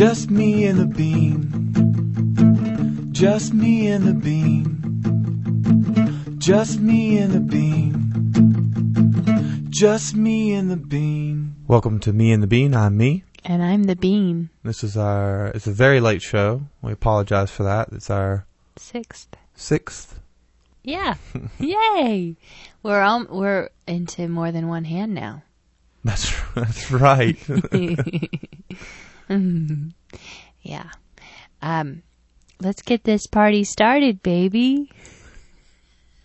Just 0.00 0.30
me 0.30 0.64
and 0.64 0.78
the 0.78 0.86
bean. 0.86 1.42
Just 3.12 3.52
me 3.52 3.86
and 3.88 4.06
the 4.08 4.14
bean. 4.14 4.64
Just 6.38 6.80
me 6.80 7.18
and 7.18 7.34
the 7.34 7.40
bean. 7.40 7.92
Just 9.68 10.16
me 10.16 10.54
and 10.54 10.70
the 10.70 10.78
bean. 10.78 11.54
Welcome 11.68 12.00
to 12.00 12.14
Me 12.14 12.32
and 12.32 12.42
the 12.42 12.46
Bean. 12.46 12.74
I'm 12.74 12.96
me. 12.96 13.24
And 13.44 13.62
I'm 13.62 13.82
the 13.82 13.94
bean. 13.94 14.48
This 14.62 14.82
is 14.82 14.96
our. 14.96 15.48
It's 15.48 15.66
a 15.66 15.72
very 15.72 16.00
late 16.00 16.22
show. 16.22 16.62
We 16.80 16.92
apologize 16.92 17.50
for 17.50 17.64
that. 17.64 17.90
It's 17.92 18.08
our 18.08 18.46
Sixth. 18.76 19.36
sixth. 19.54 20.18
Yeah. 20.82 21.16
Yay. 21.58 22.36
We're 22.82 23.02
um, 23.02 23.28
we're 23.30 23.68
into 23.86 24.28
more 24.28 24.50
than 24.50 24.66
one 24.66 24.84
hand 24.84 25.12
now. 25.12 25.42
That's 26.04 26.34
that's 26.54 26.90
right. 26.90 27.36
Yeah. 30.62 30.90
Um, 31.62 32.02
let's 32.60 32.82
get 32.82 33.04
this 33.04 33.26
party 33.26 33.64
started, 33.64 34.22
baby. 34.22 34.90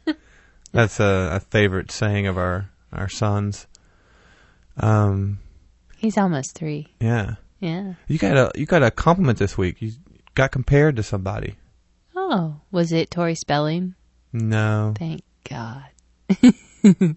that's 0.73 0.99
a, 0.99 1.29
a 1.33 1.39
favorite 1.39 1.89
saying 1.91 2.27
of 2.27 2.37
our 2.37 2.69
our 2.91 3.07
sons. 3.07 3.67
Um. 4.77 5.39
He's 5.97 6.17
almost 6.17 6.55
three. 6.55 6.87
Yeah. 6.99 7.35
Yeah. 7.59 7.93
You 8.07 8.17
got 8.17 8.35
a 8.35 8.51
you 8.59 8.65
got 8.65 8.83
a 8.83 8.91
compliment 8.91 9.39
this 9.39 9.57
week. 9.57 9.81
You 9.81 9.93
got 10.35 10.51
compared 10.51 10.97
to 10.97 11.03
somebody. 11.03 11.55
Oh, 12.15 12.59
was 12.71 12.91
it 12.91 13.09
Tori 13.09 13.35
Spelling? 13.35 13.95
No, 14.33 14.93
Thank 14.97 15.21
God. 15.49 15.85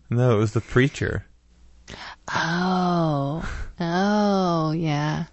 no, 0.09 0.37
it 0.37 0.38
was 0.38 0.52
the 0.52 0.60
preacher. 0.60 1.24
Oh, 2.32 3.48
oh, 3.80 4.70
yeah. 4.73 5.24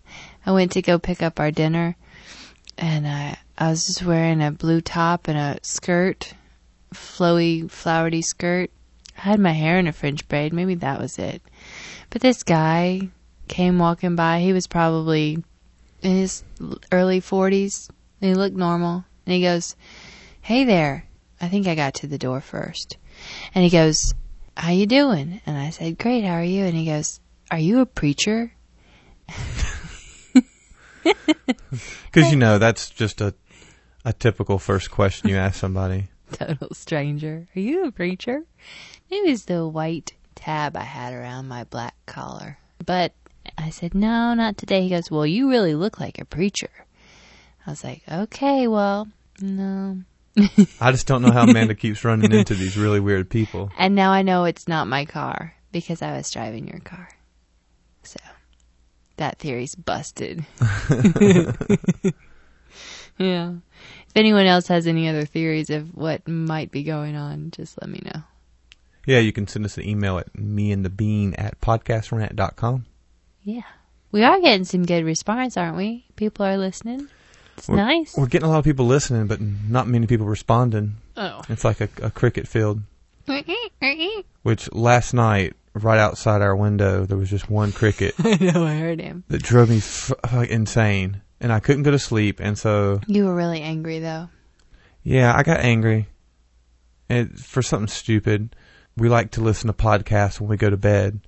I 0.45 0.51
went 0.51 0.73
to 0.73 0.81
go 0.81 0.99
pick 0.99 1.21
up 1.21 1.39
our 1.39 1.51
dinner, 1.51 1.95
and 2.77 3.07
I 3.07 3.37
I 3.57 3.69
was 3.69 3.85
just 3.85 4.05
wearing 4.05 4.41
a 4.43 4.51
blue 4.51 4.81
top 4.81 5.27
and 5.27 5.37
a 5.37 5.59
skirt, 5.63 6.33
flowy, 6.93 7.69
flowery 7.69 8.21
skirt. 8.21 8.69
I 9.17 9.21
had 9.21 9.39
my 9.39 9.53
hair 9.53 9.79
in 9.79 9.87
a 9.87 9.93
French 9.93 10.27
braid. 10.27 10.53
Maybe 10.53 10.75
that 10.75 10.99
was 10.99 11.17
it. 11.17 11.41
But 12.09 12.21
this 12.21 12.43
guy 12.43 13.09
came 13.47 13.79
walking 13.79 14.15
by. 14.15 14.41
He 14.41 14.53
was 14.53 14.67
probably 14.67 15.43
in 16.01 16.17
his 16.17 16.43
early 16.91 17.21
forties. 17.21 17.89
And 18.21 18.29
he 18.29 18.35
looked 18.35 18.57
normal. 18.57 19.05
And 19.25 19.33
he 19.33 19.41
goes, 19.41 19.75
"Hey 20.41 20.63
there." 20.65 21.05
I 21.41 21.49
think 21.49 21.67
I 21.67 21.75
got 21.75 21.95
to 21.95 22.07
the 22.07 22.17
door 22.17 22.39
first. 22.39 22.97
And 23.53 23.63
he 23.63 23.69
goes, 23.69 24.13
how 24.57 24.71
you 24.71 24.85
doing? 24.85 25.41
And 25.45 25.57
I 25.57 25.69
said, 25.69 25.97
great, 25.97 26.23
how 26.23 26.35
are 26.35 26.43
you? 26.43 26.63
And 26.65 26.75
he 26.75 26.85
goes, 26.85 27.19
are 27.51 27.59
you 27.59 27.81
a 27.81 27.85
preacher? 27.85 28.53
Because 32.05 32.31
you 32.31 32.37
know 32.37 32.57
that's 32.57 32.89
just 32.89 33.19
a 33.19 33.33
a 34.05 34.13
typical 34.13 34.59
first 34.59 34.91
question 34.91 35.29
you 35.29 35.35
ask 35.35 35.59
somebody. 35.59 36.09
Total 36.31 36.73
stranger. 36.73 37.47
Are 37.55 37.59
you 37.59 37.85
a 37.85 37.91
preacher? 37.91 38.43
It 39.09 39.27
was 39.27 39.45
the 39.45 39.67
white 39.67 40.13
tab 40.35 40.77
I 40.77 40.83
had 40.83 41.13
around 41.13 41.47
my 41.47 41.63
black 41.65 41.95
collar. 42.05 42.57
But 42.85 43.13
I 43.57 43.69
said, 43.71 43.95
no, 43.95 44.33
not 44.33 44.57
today. 44.57 44.83
He 44.83 44.89
goes, 44.89 45.09
well, 45.09 45.25
you 45.25 45.49
really 45.49 45.75
look 45.75 45.99
like 45.99 46.19
a 46.19 46.25
preacher. 46.25 46.69
I 47.65 47.71
was 47.71 47.83
like, 47.83 48.03
okay, 48.11 48.67
well, 48.67 49.07
no. 49.41 50.01
I 50.81 50.91
just 50.91 51.07
don't 51.07 51.21
know 51.21 51.31
how 51.31 51.43
Amanda 51.43 51.75
keeps 51.75 52.03
running 52.03 52.31
into 52.31 52.53
these 52.53 52.77
really 52.77 52.99
weird 52.99 53.29
people. 53.29 53.71
And 53.77 53.95
now 53.95 54.11
I 54.11 54.21
know 54.21 54.45
it's 54.45 54.67
not 54.67 54.87
my 54.87 55.05
car 55.05 55.55
because 55.71 56.01
I 56.01 56.15
was 56.15 56.29
driving 56.29 56.67
your 56.67 56.79
car. 56.79 57.09
So 58.03 58.19
that 59.17 59.39
theory's 59.39 59.75
busted. 59.75 60.45
yeah. 63.17 63.53
If 63.57 64.15
anyone 64.15 64.45
else 64.45 64.67
has 64.67 64.87
any 64.87 65.07
other 65.09 65.25
theories 65.25 65.69
of 65.69 65.95
what 65.95 66.27
might 66.27 66.71
be 66.71 66.83
going 66.83 67.15
on, 67.15 67.51
just 67.51 67.79
let 67.81 67.89
me 67.89 68.01
know. 68.05 68.21
Yeah, 69.05 69.19
you 69.19 69.31
can 69.31 69.47
send 69.47 69.65
us 69.65 69.77
an 69.77 69.87
email 69.87 70.17
at 70.17 70.33
meandthebean 70.33 71.35
at 71.37 71.61
podcastrant.com. 71.61 72.85
Yeah. 73.43 73.61
We 74.11 74.23
are 74.23 74.39
getting 74.39 74.65
some 74.65 74.85
good 74.85 75.05
response, 75.05 75.57
aren't 75.57 75.77
we? 75.77 76.05
People 76.15 76.45
are 76.45 76.57
listening. 76.57 77.07
It's 77.57 77.67
We're- 77.67 77.81
nice. 77.81 78.17
We're 78.17 78.27
getting 78.27 78.47
a 78.47 78.49
lot 78.51 78.59
of 78.59 78.65
people 78.65 78.85
listening, 78.85 79.27
but 79.27 79.39
not 79.41 79.87
many 79.87 80.07
people 80.07 80.25
responding. 80.25 80.95
Oh. 81.15 81.41
It's 81.49 81.63
like 81.63 81.81
a, 81.81 81.89
a 82.01 82.11
cricket 82.11 82.47
field. 82.47 82.81
Which 84.43 84.71
last 84.71 85.13
night, 85.13 85.53
right 85.75 85.99
outside 85.99 86.41
our 86.41 86.55
window, 86.55 87.05
there 87.05 87.17
was 87.17 87.29
just 87.29 87.49
one 87.49 87.71
cricket 87.71 88.15
I 88.19 88.35
know, 88.43 88.65
I 88.65 88.75
heard 88.75 88.99
him. 88.99 89.23
that 89.27 89.43
drove 89.43 89.69
me 89.69 89.77
f- 89.77 90.11
like 90.33 90.49
insane, 90.49 91.21
and 91.39 91.51
I 91.53 91.59
couldn't 91.59 91.83
go 91.83 91.91
to 91.91 91.99
sleep. 91.99 92.39
And 92.39 92.57
so, 92.57 93.01
You 93.07 93.25
were 93.25 93.35
really 93.35 93.61
angry, 93.61 93.99
though. 93.99 94.29
yeah, 95.03 95.35
I 95.35 95.43
got 95.43 95.59
angry, 95.59 96.07
and 97.09 97.37
for 97.39 97.61
something 97.61 97.87
stupid. 97.87 98.55
We 98.97 99.09
like 99.09 99.31
to 99.31 99.41
listen 99.41 99.67
to 99.67 99.73
podcasts 99.73 100.39
when 100.39 100.49
we 100.49 100.55
go 100.57 100.69
to 100.69 100.77
bed, 100.77 101.19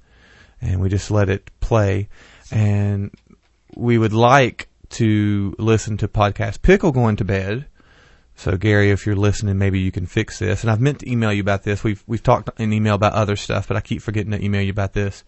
and 0.61 0.79
we 0.79 0.87
just 0.89 1.11
let 1.11 1.29
it 1.29 1.51
play. 1.59 2.07
And 2.49 3.13
we 3.75 3.97
would 3.97 4.13
like 4.13 4.69
to 4.91 5.53
listen 5.59 5.97
to 5.97 6.07
podcast 6.07 6.61
Pickle 6.61 6.93
going 6.93 7.17
to 7.17 7.25
bed. 7.25 7.65
So 8.37 8.55
Gary, 8.55 8.91
if 8.91 9.05
you're 9.07 9.15
listening, 9.15 9.57
maybe 9.57 9.79
you 9.79 9.91
can 9.91 10.05
fix 10.05 10.37
this. 10.39 10.61
And 10.63 10.69
I've 10.71 10.79
meant 10.79 10.99
to 10.99 11.11
email 11.11 11.33
you 11.33 11.41
about 11.41 11.63
this. 11.63 11.83
We've 11.83 12.03
we've 12.07 12.21
talked 12.21 12.49
in 12.59 12.71
email 12.71 12.93
about 12.95 13.13
other 13.13 13.35
stuff, 13.35 13.67
but 13.67 13.75
I 13.77 13.81
keep 13.81 14.01
forgetting 14.01 14.31
to 14.31 14.43
email 14.43 14.61
you 14.61 14.69
about 14.71 14.93
this. 14.93 15.23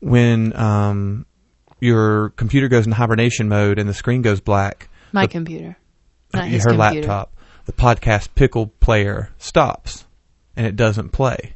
When 0.00 0.54
um, 0.54 1.24
your 1.80 2.30
computer 2.30 2.68
goes 2.68 2.86
in 2.86 2.92
hibernation 2.92 3.48
mode 3.48 3.78
and 3.78 3.88
the 3.88 3.94
screen 3.94 4.20
goes 4.22 4.40
black, 4.40 4.88
My 5.12 5.22
The- 5.22 5.28
computer. 5.32 5.76
Not 6.34 6.44
her 6.44 6.48
his 6.50 6.64
computer. 6.66 6.96
laptop, 7.08 7.36
the 7.64 7.72
podcast 7.72 8.34
Pickle 8.34 8.66
player 8.66 9.30
stops 9.38 10.04
and 10.54 10.66
it 10.66 10.76
doesn't 10.76 11.10
play. 11.10 11.54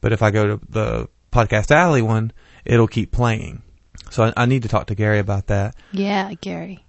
But 0.00 0.12
if 0.12 0.22
I 0.22 0.30
go 0.32 0.56
to 0.56 0.60
the 0.68 1.08
Podcast 1.30 1.70
Alley 1.70 2.02
one, 2.02 2.32
it'll 2.64 2.88
keep 2.88 3.12
playing. 3.12 3.62
So 4.10 4.24
I, 4.24 4.32
I 4.36 4.46
need 4.46 4.62
to 4.62 4.68
talk 4.68 4.86
to 4.88 4.94
Gary 4.94 5.18
about 5.18 5.48
that. 5.48 5.76
Yeah, 5.92 6.32
Gary. 6.40 6.84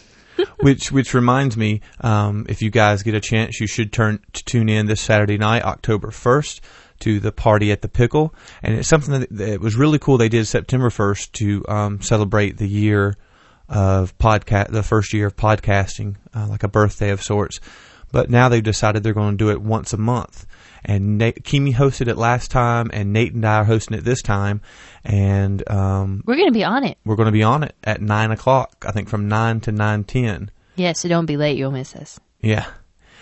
which 0.61 0.93
which 0.93 1.15
reminds 1.15 1.57
me, 1.57 1.81
um, 2.01 2.47
if 2.49 2.63
you 2.63 2.71
guys 2.71 3.03
get 3.03 3.15
a 3.15 3.21
chance, 3.21 3.61
you 3.61 3.67
should 3.67 3.93
turn 3.93 4.21
to 4.33 4.45
tune 4.45 4.69
in 4.69 4.87
this 4.87 5.01
Saturday 5.01 5.39
night, 5.39 5.63
October 5.63 6.11
first, 6.11 6.61
to 7.01 7.21
the 7.21 7.33
party 7.33 7.73
at 7.73 7.83
the 7.83 7.89
Pickle, 7.89 8.35
and 8.63 8.75
it's 8.75 8.89
something 8.89 9.21
that, 9.21 9.29
that 9.31 9.61
was 9.61 9.77
really 9.77 9.99
cool. 9.99 10.19
They 10.19 10.29
did 10.29 10.47
September 10.47 10.91
first 10.91 11.33
to 11.35 11.65
um, 11.69 12.01
celebrate 12.01 12.57
the 12.59 12.69
year 12.69 13.17
of 13.69 14.17
podcast, 14.19 14.71
the 14.71 14.83
first 14.83 15.13
year 15.13 15.27
of 15.27 15.37
podcasting, 15.37 16.17
uh, 16.35 16.47
like 16.49 16.63
a 16.63 16.69
birthday 16.69 17.11
of 17.11 17.23
sorts. 17.23 17.61
But 18.13 18.31
now 18.31 18.49
they've 18.49 18.63
decided 18.63 19.03
they're 19.03 19.13
going 19.13 19.37
to 19.37 19.45
do 19.45 19.51
it 19.51 19.61
once 19.61 19.93
a 19.93 19.97
month. 19.97 20.47
And 20.85 21.17
Nate, 21.17 21.43
Kimi 21.45 21.73
hosted 21.73 22.09
it 22.09 22.17
last 22.19 22.51
time, 22.51 22.91
and 22.93 23.13
Nate 23.13 23.33
and 23.33 23.45
I 23.45 23.57
are 23.61 23.65
hosting 23.65 23.97
it 23.97 24.05
this 24.05 24.21
time. 24.21 24.61
And 25.03 25.69
um, 25.71 26.23
We're 26.27 26.37
going 26.37 26.49
to 26.49 26.53
be 26.53 26.65
on 26.65 26.85
it. 26.85 26.99
we're 27.07 27.17
going 27.17 27.27
to 27.27 27.33
be 27.33 27.43
on 27.43 27.63
it 27.63 27.75
at 27.83 28.03
nine 28.03 28.31
o'clock. 28.31 28.85
I 28.87 28.93
think 28.93 29.09
from 29.09 29.29
nine 29.29 29.61
to 29.61 29.73
nine 29.73 30.05
ten. 30.05 30.51
Yeah, 30.77 30.93
so 30.93 31.09
don't 31.09 31.27
be 31.27 31.37
late. 31.37 31.57
You'll 31.57 31.71
miss 31.71 31.95
us. 31.97 32.21
Yeah. 32.41 32.67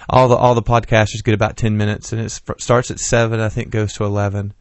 All 0.08 0.26
the 0.28 0.34
all 0.34 0.56
the 0.56 0.62
podcasters 0.62 1.22
get 1.22 1.34
about 1.34 1.56
ten 1.56 1.76
minutes, 1.76 2.12
and 2.12 2.20
it 2.20 2.30
starts 2.58 2.90
at 2.90 2.98
seven. 2.98 3.38
I 3.38 3.48
think 3.48 3.70
goes 3.70 3.92
to 3.94 4.04
eleven. 4.04 4.54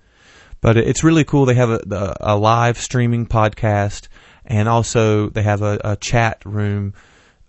But 0.61 0.77
it's 0.77 1.03
really 1.03 1.23
cool. 1.23 1.45
They 1.45 1.55
have 1.55 1.71
a 1.71 2.15
a 2.19 2.37
live 2.37 2.77
streaming 2.77 3.25
podcast, 3.25 4.07
and 4.45 4.69
also 4.69 5.29
they 5.29 5.41
have 5.41 5.63
a, 5.63 5.79
a 5.83 5.95
chat 5.95 6.43
room 6.45 6.93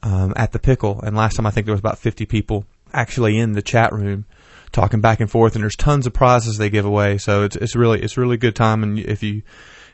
um, 0.02 0.32
at 0.36 0.52
the 0.52 0.58
Pickle. 0.58 1.02
And 1.02 1.14
last 1.14 1.36
time 1.36 1.44
I 1.44 1.50
think 1.50 1.66
there 1.66 1.74
was 1.74 1.80
about 1.80 1.98
fifty 1.98 2.24
people 2.24 2.64
actually 2.94 3.38
in 3.38 3.52
the 3.52 3.60
chat 3.62 3.92
room 3.92 4.24
talking 4.72 5.00
back 5.00 5.21
and 5.21 5.31
forth. 5.31 5.55
And 5.55 5.62
there's 5.62 5.77
tons 5.77 6.06
of 6.06 6.12
prizes 6.12 6.56
they 6.59 6.71
give 6.71 6.84
away. 6.84 7.19
So 7.19 7.44
it's 7.44 7.56
it's 7.56 7.77
really 7.77 8.03
it's 8.03 8.16
really 8.16 8.37
good 8.37 8.56
time. 8.56 8.83
And 8.83 8.99
if 8.99 9.22
you 9.22 9.43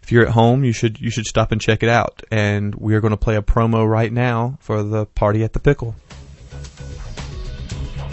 if 0.03 0.11
you're 0.13 0.25
at 0.27 0.33
home, 0.33 0.65
you 0.65 0.73
should 0.73 1.01
you 1.01 1.11
should 1.11 1.27
stop 1.27 1.53
and 1.53 1.61
check 1.61 1.83
it 1.83 1.89
out. 1.89 2.23
And 2.31 2.75
we 2.77 2.95
are 2.95 3.01
going 3.01 3.11
to 3.11 3.17
play 3.17 3.37
a 3.37 3.43
promo 3.43 3.89
right 3.89 4.13
now 4.13 4.57
for 4.61 4.83
the 4.83 5.07
party 5.07 5.43
at 5.45 5.53
the 5.53 5.61
Pickle. 5.61 5.95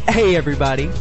Hey 0.08 0.36
everybody, 0.36 0.92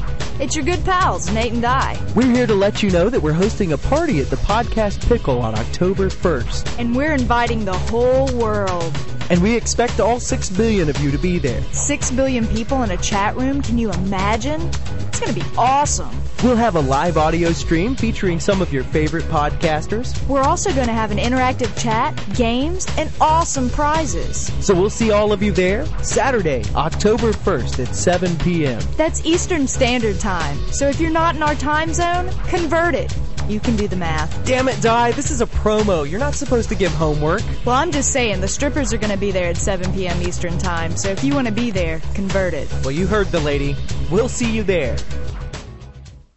It's 0.41 0.57
your 0.57 0.65
good 0.65 0.83
pals, 0.85 1.31
Nate 1.31 1.53
and 1.53 1.61
Di. 1.61 2.01
we're 2.17 2.33
here 2.33 2.47
to 2.47 2.55
let 2.55 2.83
you 2.83 2.91
know 2.91 3.11
that 3.11 3.21
we're 3.21 3.35
hosting 3.35 3.73
a 3.75 3.79
party 3.79 4.21
at 4.21 4.29
the 4.31 4.37
Podcast 4.37 5.07
Pickle 5.07 5.41
on 5.41 5.55
October 5.59 6.09
1st, 6.09 6.79
And 6.79 6.97
we're 6.97 7.13
inviting 7.13 7.67
the 7.67 7.75
whole 7.77 8.33
world. 8.35 8.93
And 9.31 9.43
we 9.43 9.55
expect 9.57 10.01
all 10.01 10.21
6 10.21 10.51
billion 10.51 10.89
of 10.89 10.97
you 11.01 11.11
to 11.11 11.19
be 11.19 11.39
there. 11.39 11.63
Six 11.73 12.11
billion 12.11 12.47
people 12.49 12.83
in 12.83 12.91
a 12.91 12.97
chat 12.99 13.37
room, 13.37 13.63
can 13.63 13.79
you 13.79 13.91
imagine? 13.93 14.61
It's 15.09 15.21
gonna 15.21 15.33
be 15.33 15.43
awesome. 15.57 16.11
We'll 16.43 16.57
have 16.57 16.77
a 16.77 16.81
live 16.81 17.17
audio 17.17 17.53
stream 17.53 17.95
featuring 17.95 18.39
some 18.39 18.61
of 18.61 18.73
your 18.73 18.85
favorite 18.85 19.25
podcasters, 19.25 20.15
We're 20.29 20.43
also 20.43 20.75
gonna 20.75 20.93
have 20.93 21.11
an 21.11 21.19
interactive 21.19 21.77
chat, 21.81 22.15
games, 22.35 22.87
and 22.99 23.11
awesome 23.21 23.71
prizes. 23.71 24.53
so 24.61 24.75
we'll 24.75 24.91
see 24.91 25.11
all 25.11 25.33
of 25.33 25.43
you 25.43 25.53
there 25.53 25.87
Saturday, 26.03 26.63
October 26.75 27.33
1st 27.33 27.89
at 27.89 27.95
7 27.95 28.37
p.m. 28.39 28.83
That's 28.97 29.25
Eastern 29.25 29.67
Standard 29.67 30.21
Time, 30.21 30.59
so 30.71 30.89
if 30.89 31.01
you're 31.01 31.11
not 31.11 31.37
in 31.37 31.43
our 31.43 31.55
time 31.55 31.95
zone, 31.95 32.31
convert 32.49 32.95
it. 32.95 33.17
You 33.49 33.61
can 33.61 33.77
do 33.77 33.87
the 33.87 33.97
math. 33.97 34.45
Damn 34.47 34.69
it, 34.69 34.81
Di, 34.81 35.13
this 35.13 35.31
is 35.31 35.43
a 35.43 35.47
promo. 35.47 36.09
You're 36.09 36.21
not 36.21 36.35
supposed 36.35 36.71
to 36.71 36.75
give 36.75 36.93
homework. 36.93 37.43
Well, 37.67 37.75
I'm 37.77 37.91
just 37.93 38.11
saying, 38.11 38.41
the 38.41 38.49
strippers 38.49 38.95
are 38.95 38.99
gonna 38.99 39.19
be 39.19 39.33
there 39.33 39.51
at 39.51 39.59
7 39.59 39.93
p.m. 39.93 40.23
Eastern 40.23 40.57
Time, 40.57 40.97
so 40.97 41.11
if 41.11 41.23
you 41.23 41.35
wanna 41.35 41.53
be 41.53 41.71
there, 41.71 42.01
convert 42.15 42.55
it. 42.55 42.73
Well, 42.83 42.93
you 42.93 43.07
heard 43.07 43.27
the 43.27 43.41
lady. 43.41 43.77
We'll 44.11 44.31
see 44.31 44.51
you 44.51 44.63
there. 44.63 44.97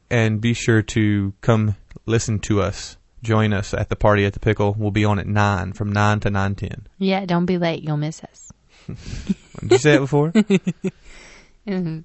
And 0.10 0.42
be 0.42 0.54
sure 0.54 0.82
to 0.82 1.34
come 1.42 1.76
listen 2.06 2.40
to 2.40 2.62
us. 2.62 2.98
Join 3.24 3.54
us 3.54 3.74
at 3.74 3.90
the 3.90 3.96
party 3.96 4.26
at 4.26 4.34
the 4.34 4.40
pickle. 4.40 4.76
We'll 4.78 4.92
be 4.92 5.06
on 5.06 5.18
at 5.18 5.28
nine, 5.28 5.74
from 5.74 5.92
nine 5.92 6.20
to 6.22 6.30
nine 6.30 6.56
ten. 6.56 6.88
Yeah, 6.98 7.26
don't 7.26 7.46
be 7.46 7.58
late. 7.58 7.84
You'll 7.84 7.98
miss 7.98 8.22
us. 8.24 8.52
Did 9.62 9.72
you 9.72 9.78
say 9.78 9.96
it 9.96 10.00
before? 10.00 10.32
hmm 11.68 12.00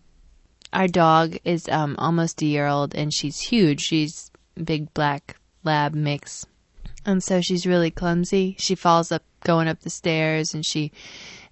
Our 0.73 0.89
dog 0.89 1.37
is 1.45 1.69
um, 1.69 1.97
almost 1.99 2.41
a 2.43 2.47
year 2.47 2.67
old 2.67 2.95
and 2.95 3.13
she's 3.13 3.41
huge. 3.41 3.81
She's 3.83 4.31
a 4.32 4.32
big 4.63 4.93
black 4.95 5.37
lab 5.65 5.95
mix. 5.95 6.47
And 7.05 7.23
so 7.23 7.41
she's 7.41 7.67
really 7.67 7.91
clumsy. 7.91 8.57
She 8.59 8.75
falls 8.75 9.11
up 9.11 9.23
going 9.45 9.69
up 9.69 9.81
the 9.81 9.91
stairs 9.91 10.55
and 10.55 10.65
she 10.65 10.93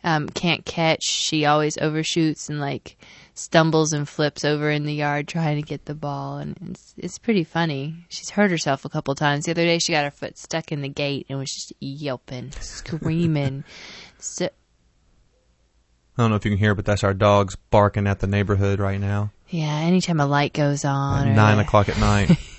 um, 0.04 0.28
can't 0.28 0.64
catch. 0.64 1.02
She 1.02 1.44
always 1.44 1.76
overshoots 1.78 2.48
and 2.48 2.60
like 2.60 2.96
stumbles 3.34 3.92
and 3.92 4.08
flips 4.08 4.44
over 4.44 4.70
in 4.70 4.84
the 4.84 4.94
yard 4.94 5.26
trying 5.26 5.56
to 5.56 5.66
get 5.66 5.86
the 5.86 5.94
ball. 5.94 6.38
And 6.38 6.56
it's, 6.70 6.94
it's 6.96 7.18
pretty 7.18 7.44
funny. 7.44 8.06
She's 8.08 8.30
hurt 8.30 8.50
herself 8.50 8.84
a 8.84 8.88
couple 8.88 9.14
times. 9.14 9.46
The 9.46 9.52
other 9.52 9.64
day 9.64 9.78
she 9.78 9.92
got 9.92 10.04
her 10.04 10.10
foot 10.10 10.38
stuck 10.38 10.72
in 10.72 10.82
the 10.82 10.88
gate 10.88 11.26
and 11.28 11.38
was 11.38 11.50
just 11.50 11.72
yelping, 11.80 12.52
screaming. 12.60 13.64
so, 14.18 14.46
I 14.46 16.22
don't 16.22 16.30
know 16.30 16.36
if 16.36 16.44
you 16.44 16.50
can 16.50 16.58
hear, 16.58 16.74
but 16.74 16.84
that's 16.84 17.04
our 17.04 17.14
dogs 17.14 17.56
barking 17.56 18.06
at 18.06 18.20
the 18.20 18.26
neighborhood 18.26 18.78
right 18.78 19.00
now. 19.00 19.32
yeah, 19.48 19.74
anytime 19.78 20.20
a 20.20 20.26
light 20.26 20.52
goes 20.52 20.84
on 20.84 21.26
At 21.26 21.32
or 21.32 21.34
nine 21.34 21.58
o'clock 21.58 21.88
at 21.88 21.98
night. 21.98 22.30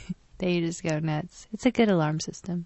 they 0.41 0.59
just 0.59 0.83
go 0.83 0.99
nuts. 0.99 1.47
It's 1.53 1.65
a 1.65 1.71
good 1.71 1.89
alarm 1.89 2.19
system. 2.19 2.65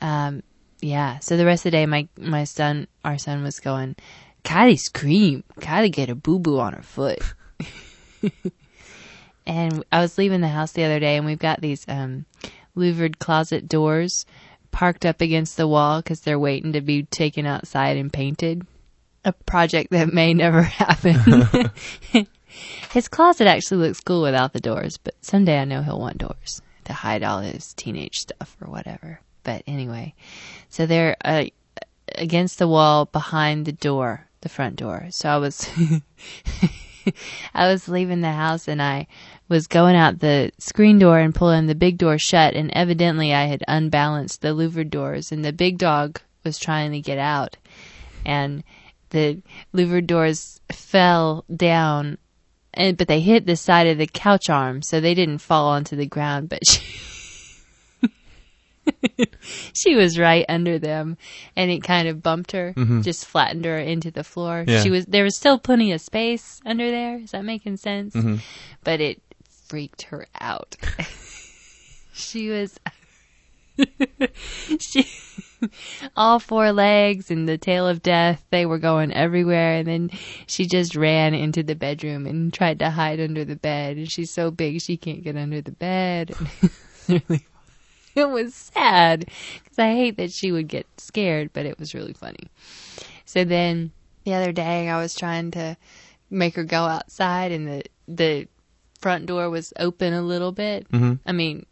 Um, 0.00 0.42
yeah. 0.80 1.18
So 1.18 1.36
the 1.36 1.44
rest 1.44 1.60
of 1.66 1.72
the 1.72 1.78
day, 1.78 1.86
my 1.86 2.08
my 2.16 2.44
son, 2.44 2.88
our 3.04 3.18
son, 3.18 3.42
was 3.44 3.60
going. 3.60 3.94
Kylie 4.42 4.78
scream. 4.78 5.44
Kylie 5.60 5.92
get 5.92 6.08
a 6.08 6.14
boo 6.14 6.38
boo 6.38 6.58
on 6.58 6.72
her 6.72 6.82
foot. 6.82 7.20
and 9.46 9.84
I 9.92 10.00
was 10.00 10.16
leaving 10.16 10.40
the 10.40 10.48
house 10.48 10.72
the 10.72 10.84
other 10.84 10.98
day, 10.98 11.16
and 11.16 11.26
we've 11.26 11.38
got 11.38 11.60
these 11.60 11.84
um, 11.88 12.24
louvered 12.74 13.18
closet 13.18 13.68
doors 13.68 14.24
parked 14.70 15.04
up 15.04 15.20
against 15.20 15.56
the 15.56 15.68
wall 15.68 16.00
because 16.00 16.20
they're 16.20 16.38
waiting 16.38 16.72
to 16.72 16.80
be 16.80 17.02
taken 17.02 17.44
outside 17.44 17.96
and 17.98 18.12
painted. 18.12 18.66
A 19.24 19.32
project 19.32 19.90
that 19.90 20.14
may 20.14 20.32
never 20.32 20.62
happen. 20.80 21.70
His 22.92 23.08
closet 23.08 23.46
actually 23.46 23.86
looks 23.86 24.00
cool 24.00 24.22
without 24.22 24.52
the 24.52 24.60
doors, 24.60 24.96
but 24.96 25.14
someday 25.20 25.60
I 25.60 25.64
know 25.64 25.82
he'll 25.82 26.00
want 26.00 26.18
doors 26.18 26.60
to 26.84 26.92
hide 26.92 27.22
all 27.22 27.40
his 27.40 27.72
teenage 27.74 28.20
stuff 28.20 28.56
or 28.60 28.70
whatever. 28.70 29.20
But 29.42 29.62
anyway, 29.66 30.14
so 30.68 30.86
they're 30.86 31.16
uh, 31.24 31.44
against 32.16 32.58
the 32.58 32.68
wall 32.68 33.06
behind 33.06 33.64
the 33.64 33.72
door, 33.72 34.26
the 34.40 34.48
front 34.48 34.76
door. 34.76 35.06
So 35.10 35.28
I 35.28 35.36
was, 35.36 35.68
I 37.54 37.68
was 37.68 37.88
leaving 37.88 38.20
the 38.20 38.32
house 38.32 38.68
and 38.68 38.82
I 38.82 39.06
was 39.48 39.66
going 39.66 39.96
out 39.96 40.20
the 40.20 40.52
screen 40.58 40.98
door 40.98 41.18
and 41.18 41.34
pulling 41.34 41.66
the 41.66 41.74
big 41.74 41.98
door 41.98 42.18
shut, 42.18 42.54
and 42.54 42.70
evidently 42.72 43.34
I 43.34 43.46
had 43.46 43.64
unbalanced 43.66 44.42
the 44.42 44.54
louvered 44.54 44.90
doors, 44.90 45.32
and 45.32 45.44
the 45.44 45.52
big 45.52 45.76
dog 45.76 46.20
was 46.44 46.58
trying 46.58 46.92
to 46.92 47.00
get 47.00 47.18
out, 47.18 47.56
and 48.24 48.62
the 49.10 49.42
louvered 49.72 50.06
doors 50.06 50.60
fell 50.70 51.44
down 51.54 52.16
and 52.74 52.96
but 52.96 53.08
they 53.08 53.20
hit 53.20 53.46
the 53.46 53.56
side 53.56 53.86
of 53.86 53.98
the 53.98 54.06
couch 54.06 54.48
arm, 54.48 54.82
so 54.82 55.00
they 55.00 55.14
didn't 55.14 55.38
fall 55.38 55.68
onto 55.68 55.96
the 55.96 56.06
ground. 56.06 56.48
But 56.48 56.66
she, 56.66 56.82
she 59.74 59.96
was 59.96 60.18
right 60.18 60.44
under 60.48 60.78
them, 60.78 61.16
and 61.56 61.70
it 61.70 61.82
kind 61.82 62.08
of 62.08 62.22
bumped 62.22 62.52
her, 62.52 62.74
mm-hmm. 62.76 63.02
just 63.02 63.26
flattened 63.26 63.64
her 63.64 63.78
into 63.78 64.10
the 64.10 64.24
floor. 64.24 64.64
Yeah. 64.66 64.82
She 64.82 64.90
was 64.90 65.06
there 65.06 65.24
was 65.24 65.36
still 65.36 65.58
plenty 65.58 65.92
of 65.92 66.00
space 66.00 66.60
under 66.64 66.90
there. 66.90 67.18
Is 67.18 67.32
that 67.32 67.44
making 67.44 67.76
sense? 67.76 68.14
Mm-hmm. 68.14 68.36
But 68.84 69.00
it 69.00 69.20
freaked 69.68 70.02
her 70.02 70.26
out. 70.40 70.76
she 72.12 72.50
was. 72.50 72.78
she 74.78 75.06
all 76.16 76.38
four 76.38 76.72
legs 76.72 77.30
and 77.30 77.48
the 77.48 77.58
tail 77.58 77.86
of 77.86 78.02
death 78.02 78.44
they 78.50 78.66
were 78.66 78.78
going 78.78 79.12
everywhere. 79.12 79.74
And 79.74 79.86
then 79.88 80.10
she 80.46 80.66
just 80.66 80.96
ran 80.96 81.34
into 81.34 81.62
the 81.62 81.74
bedroom 81.74 82.26
and 82.26 82.52
tried 82.52 82.78
to 82.80 82.90
hide 82.90 83.20
under 83.20 83.44
the 83.44 83.56
bed. 83.56 83.96
And 83.96 84.10
she's 84.10 84.30
so 84.30 84.50
big 84.50 84.80
she 84.80 84.96
can't 84.96 85.22
get 85.22 85.36
under 85.36 85.60
the 85.60 85.72
bed. 85.72 86.34
Really- 87.08 87.46
it 88.16 88.28
was 88.28 88.54
sad 88.54 89.20
because 89.62 89.78
i 89.78 89.94
hate 89.94 90.16
that 90.16 90.32
she 90.32 90.50
would 90.50 90.66
get 90.66 90.84
scared 90.98 91.48
but 91.52 91.64
it 91.64 91.78
was 91.78 91.94
really 91.94 92.12
funny. 92.12 92.50
So 93.24 93.44
then 93.44 93.92
the 94.24 94.34
other 94.34 94.52
day 94.52 94.88
i 94.88 95.00
was 95.00 95.14
trying 95.14 95.52
to 95.52 95.76
make 96.28 96.56
her 96.56 96.64
go 96.64 96.82
outside 96.84 97.52
and 97.52 97.66
the 97.66 97.82
the 98.08 98.48
front 99.00 99.26
door 99.26 99.48
was 99.48 99.72
open 99.78 100.12
a 100.12 100.22
little 100.22 100.52
bit. 100.52 100.90
Mm-hmm. 100.90 101.14
I 101.24 101.32
mean 101.32 101.66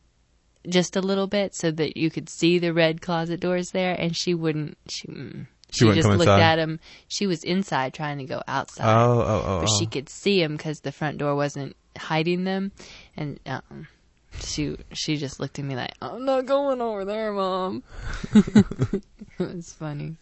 just 0.69 0.97
a 0.97 1.01
little 1.01 1.27
bit 1.27 1.55
so 1.55 1.71
that 1.71 1.97
you 1.97 2.11
could 2.11 2.29
see 2.29 2.59
the 2.59 2.73
red 2.73 3.01
closet 3.01 3.41
doors 3.41 3.71
there 3.71 3.95
and 3.99 4.17
she 4.17 4.35
wouldn't 4.35 4.77
she 4.89 5.09
mm. 5.09 5.47
She 5.71 5.85
wouldn't 5.85 6.03
just 6.03 6.19
looked 6.19 6.31
at 6.31 6.59
him 6.59 6.81
she 7.09 7.27
was 7.27 7.45
inside 7.45 7.93
trying 7.93 8.19
to 8.19 8.25
go 8.25 8.43
outside 8.49 8.87
Oh, 8.87 9.21
oh, 9.21 9.43
oh. 9.45 9.61
but 9.61 9.69
oh. 9.71 9.79
she 9.79 9.87
could 9.87 10.09
see 10.09 10.43
him 10.43 10.57
because 10.57 10.81
the 10.81 10.93
front 10.93 11.19
door 11.19 11.35
wasn't 11.35 11.77
hiding 11.97 12.45
them 12.45 12.73
and 13.17 13.39
um 13.45 13.87
she 14.41 14.77
she 14.93 15.17
just 15.17 15.41
looked 15.41 15.59
at 15.59 15.65
me 15.65 15.77
like 15.77 15.93
i'm 16.01 16.25
not 16.25 16.47
going 16.47 16.81
over 16.81 17.05
there 17.05 17.33
mom 17.33 17.83
it 18.35 19.03
was 19.39 19.73
funny 19.73 20.17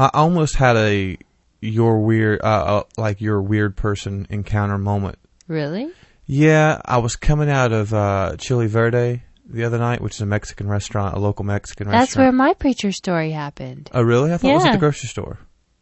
I 0.00 0.08
almost 0.14 0.56
had 0.56 0.76
a 0.76 1.18
your 1.60 2.00
weird, 2.00 2.40
uh, 2.42 2.44
uh, 2.78 2.82
like 2.96 3.20
your 3.20 3.42
weird 3.42 3.76
person 3.76 4.26
encounter 4.30 4.78
moment. 4.78 5.18
really 5.46 5.90
Yeah, 6.32 6.80
I 6.84 6.98
was 6.98 7.16
coming 7.16 7.50
out 7.50 7.72
of 7.72 7.92
uh, 7.92 8.36
Chili 8.38 8.68
Verde 8.68 9.24
the 9.44 9.64
other 9.64 9.78
night, 9.78 10.00
which 10.00 10.14
is 10.14 10.20
a 10.20 10.26
Mexican 10.26 10.68
restaurant, 10.68 11.16
a 11.16 11.18
local 11.18 11.44
Mexican 11.44 11.88
restaurant. 11.88 12.06
that's 12.08 12.16
where 12.16 12.30
my 12.30 12.54
preacher 12.54 12.92
story 12.92 13.32
happened 13.32 13.90
oh, 13.92 14.02
really? 14.02 14.32
I 14.32 14.36
thought 14.36 14.52
it 14.52 14.54
was 14.54 14.64
at 14.64 14.72
the 14.72 14.78
grocery 14.78 15.08
store. 15.08 15.40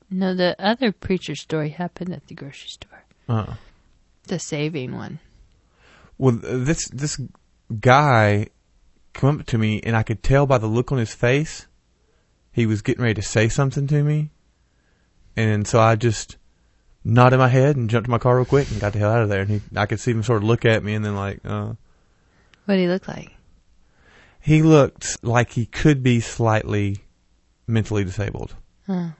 no 0.08 0.34
the 0.34 0.56
other 0.58 0.90
preacher 0.90 1.34
story 1.34 1.68
happened 1.68 2.14
at 2.14 2.26
the 2.28 2.34
grocery 2.34 2.70
store 2.70 3.04
Uh. 3.28 3.56
the 4.28 4.38
saving 4.38 4.96
one 4.96 5.18
Well, 6.16 6.38
this 6.42 6.88
this 6.88 7.20
guy 7.78 8.46
come 9.12 9.40
up 9.40 9.46
to 9.48 9.58
me, 9.58 9.82
and 9.82 9.94
I 9.94 10.02
could 10.02 10.22
tell 10.22 10.46
by 10.46 10.56
the 10.56 10.66
look 10.66 10.92
on 10.92 10.98
his 10.98 11.14
face, 11.14 11.66
he 12.52 12.64
was 12.64 12.80
getting 12.80 13.02
ready 13.02 13.20
to 13.20 13.22
say 13.22 13.50
something 13.50 13.86
to 13.88 14.02
me, 14.02 14.30
and 15.36 15.68
so 15.68 15.78
I 15.78 15.94
just 15.96 16.37
nodded 17.14 17.38
my 17.38 17.48
head 17.48 17.76
and 17.76 17.90
jumped 17.90 18.06
to 18.06 18.10
my 18.10 18.18
car 18.18 18.36
real 18.36 18.44
quick 18.44 18.70
and 18.70 18.80
got 18.80 18.92
the 18.92 18.98
hell 18.98 19.10
out 19.10 19.22
of 19.22 19.28
there. 19.28 19.42
And 19.42 19.50
he, 19.50 19.60
I 19.74 19.86
could 19.86 20.00
see 20.00 20.12
him 20.12 20.22
sort 20.22 20.42
of 20.42 20.48
look 20.48 20.64
at 20.64 20.84
me, 20.84 20.94
and 20.94 21.04
then 21.04 21.16
like, 21.16 21.40
uh, 21.44 21.72
what 22.64 22.74
did 22.74 22.82
he 22.82 22.88
look 22.88 23.08
like 23.08 23.32
he 24.48 24.62
looked 24.62 25.22
like 25.22 25.52
he 25.52 25.66
could 25.66 26.02
be 26.02 26.20
slightly 26.20 27.04
mentally 27.66 28.02
disabled. 28.02 28.54
Huh. 28.86 29.10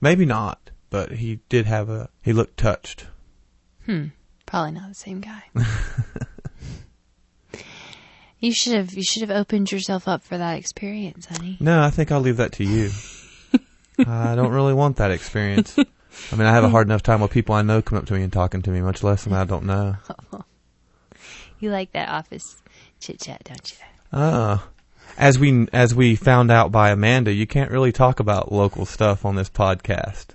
Maybe 0.00 0.26
not, 0.26 0.70
but 0.90 1.12
he 1.12 1.40
did 1.48 1.64
have 1.66 1.88
a. 1.88 2.10
He 2.22 2.34
looked 2.34 2.58
touched. 2.58 3.06
Hmm. 3.86 4.08
Probably 4.44 4.72
not 4.72 4.88
the 4.88 4.94
same 4.94 5.20
guy. 5.20 5.44
you 8.40 8.52
should 8.52 8.74
have 8.74 8.92
you 8.92 9.02
should 9.02 9.22
have 9.22 9.30
opened 9.30 9.72
yourself 9.72 10.06
up 10.08 10.22
for 10.22 10.36
that 10.36 10.58
experience, 10.58 11.24
honey. 11.26 11.56
No, 11.58 11.82
I 11.82 11.88
think 11.90 12.12
I'll 12.12 12.20
leave 12.20 12.36
that 12.38 12.52
to 12.52 12.64
you. 12.64 12.90
I 14.06 14.34
don't 14.34 14.52
really 14.52 14.74
want 14.74 14.96
that 14.96 15.10
experience. 15.10 15.78
I 16.32 16.36
mean, 16.36 16.46
I 16.46 16.52
have 16.52 16.64
a 16.64 16.68
hard 16.68 16.86
enough 16.86 17.02
time 17.02 17.20
with 17.20 17.30
people 17.30 17.54
I 17.54 17.62
know 17.62 17.82
come 17.82 17.98
up 17.98 18.06
to 18.06 18.14
me 18.14 18.22
and 18.22 18.32
talking 18.32 18.62
to 18.62 18.70
me, 18.70 18.80
much 18.80 19.02
less 19.02 19.24
than 19.24 19.32
I 19.32 19.44
don't 19.44 19.64
know. 19.64 19.96
You 21.60 21.70
like 21.70 21.92
that 21.92 22.08
office 22.08 22.62
chit 23.00 23.20
chat, 23.20 23.42
don't 23.44 23.70
you? 23.70 24.18
Uh, 24.18 24.58
as 25.18 25.38
we 25.38 25.68
as 25.74 25.94
we 25.94 26.16
found 26.16 26.50
out 26.50 26.72
by 26.72 26.90
Amanda, 26.90 27.32
you 27.34 27.46
can't 27.46 27.70
really 27.70 27.92
talk 27.92 28.18
about 28.18 28.50
local 28.50 28.86
stuff 28.86 29.26
on 29.26 29.36
this 29.36 29.50
podcast. 29.50 30.28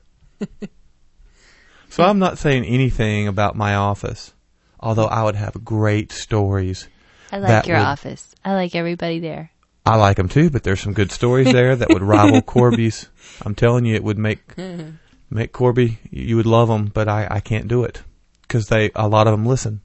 so 1.90 2.04
I'm 2.04 2.20
not 2.20 2.38
saying 2.38 2.66
anything 2.66 3.28
about 3.28 3.56
my 3.56 3.74
office, 3.74 4.34
although 4.80 5.08
I 5.08 5.24
would 5.24 5.36
have 5.36 5.66
great 5.66 6.12
stories. 6.12 6.88
I 7.32 7.40
like 7.40 7.66
your 7.66 7.78
would- 7.78 7.84
office. 7.86 8.36
I 8.46 8.54
like 8.54 8.76
everybody 8.76 9.20
there. 9.20 9.50
I 9.84 9.96
like 9.98 10.18
them 10.18 10.30
too, 10.30 10.52
but 10.52 10.62
there's 10.64 10.82
some 10.82 10.94
good 10.94 11.12
stories 11.12 11.52
there 11.52 11.76
that 11.76 11.90
would 11.90 12.04
rival 12.04 12.42
Corby's. 12.44 13.10
I'm 13.44 13.56
telling 13.56 13.86
you, 13.86 13.96
it 13.96 14.04
would 14.04 14.18
make 14.20 14.42
make 15.30 15.52
Corby. 15.52 16.00
You 16.10 16.38
would 16.38 16.46
love 16.46 16.68
them, 16.68 16.86
but 16.86 17.08
I 17.08 17.28
I 17.30 17.40
can't 17.40 17.68
do 17.68 17.84
it 17.84 18.04
because 18.42 18.68
they 18.68 18.92
a 18.96 19.08
lot 19.08 19.28
of 19.28 19.34
them 19.34 19.46
listen. 19.46 19.82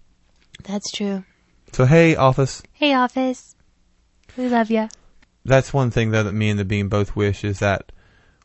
That's 0.65 0.91
true. 0.91 1.25
So 1.73 1.85
hey, 1.85 2.17
office. 2.17 2.63
Hey, 2.73 2.95
office. 2.95 3.57
We 4.37 4.49
love 4.49 4.71
you. 4.71 4.89
That's 5.45 5.73
one 5.73 5.91
thing 5.91 6.11
though 6.11 6.23
that 6.23 6.33
me 6.33 6.51
and 6.51 6.59
the 6.59 6.65
Bean 6.65 6.89
both 6.89 7.17
wish 7.17 7.45
is 7.45 7.61
that 7.61 7.93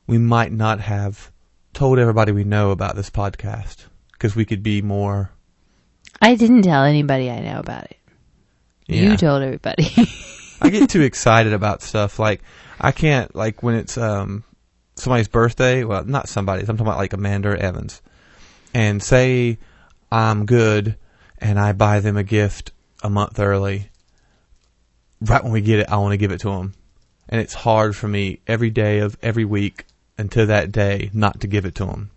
we 0.08 0.18
might 0.18 0.52
not 0.52 0.80
have 0.80 1.32
told 1.74 2.00
everybody 2.00 2.32
we 2.32 2.44
know 2.44 2.72
about 2.72 2.96
this 2.96 3.10
podcast 3.10 3.86
because 4.14 4.36
we 4.36 4.46
could 4.46 4.64
be 4.64 4.82
more. 4.82 5.32
I 6.22 6.36
didn't 6.36 6.64
tell 6.64 6.84
anybody 6.84 7.30
I 7.30 7.42
know 7.42 7.60
about 7.60 7.86
it. 7.86 7.98
Yeah. 8.88 9.12
You 9.12 9.18
told 9.18 9.42
everybody. 9.44 9.92
I 10.62 10.70
get 10.70 10.90
too 10.90 11.02
excited 11.02 11.54
about 11.54 11.82
stuff. 11.82 12.20
Like 12.20 12.42
I 12.80 12.92
can't 12.92 13.36
like 13.36 13.64
when 13.64 13.76
it's 13.76 13.98
um 13.98 14.44
somebody's 14.96 15.28
birthday. 15.28 15.84
Well, 15.84 16.06
not 16.06 16.30
somebody's. 16.30 16.70
I'm 16.70 16.78
talking 16.78 16.88
about 16.88 17.00
like 17.00 17.14
Amanda 17.14 17.50
or 17.50 17.56
Evans. 17.56 18.02
And 18.74 19.02
say 19.02 19.58
I'm 20.12 20.46
good, 20.46 20.98
and 21.38 21.60
I 21.60 21.72
buy 21.74 22.00
them 22.00 22.18
a 22.18 22.24
gift 22.24 22.72
a 23.04 23.10
month 23.10 23.40
early. 23.40 23.90
Right 25.22 25.44
when 25.44 25.54
we 25.54 25.62
get 25.62 25.80
it, 25.80 25.90
I 25.90 25.98
want 25.98 26.12
to 26.12 26.18
give 26.18 26.32
it 26.32 26.42
to 26.42 26.50
them, 26.50 26.74
and 27.30 27.40
it's 27.40 27.54
hard 27.54 27.96
for 27.96 28.08
me 28.08 28.40
every 28.48 28.70
day 28.70 29.00
of 29.00 29.18
every 29.22 29.46
week 29.46 29.86
until 30.18 30.48
that 30.48 30.72
day 30.72 31.10
not 31.14 31.40
to 31.42 31.48
give 31.48 31.66
it 31.66 31.76
to 31.76 31.86
them. 31.86 32.12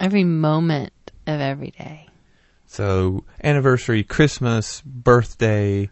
every 0.00 0.24
moment 0.24 0.92
of 1.26 1.40
every 1.40 1.70
day. 1.70 2.08
So 2.66 3.24
anniversary, 3.42 4.02
Christmas, 4.02 4.80
birthday, 4.84 5.90